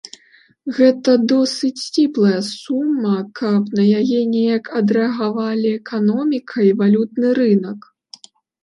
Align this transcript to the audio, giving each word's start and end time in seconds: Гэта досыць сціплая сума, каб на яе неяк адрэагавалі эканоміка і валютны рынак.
Гэта 0.77 1.11
досыць 1.31 1.83
сціплая 1.87 2.39
сума, 2.49 3.13
каб 3.41 3.63
на 3.81 3.87
яе 4.01 4.19
неяк 4.33 4.65
адрэагавалі 4.83 5.69
эканоміка 5.83 6.57
і 6.71 6.75
валютны 6.83 7.27
рынак. 7.43 7.79